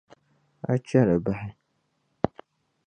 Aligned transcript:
A 0.71 0.73
che 0.85 0.99
li 1.09 1.17
bahi. 1.25 1.49